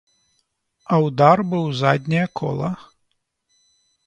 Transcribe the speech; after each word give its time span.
А 0.93 0.97
ўдар 1.05 1.37
быў 1.51 1.67
у 1.69 1.75
задняе 1.83 2.25
кола. 2.41 2.71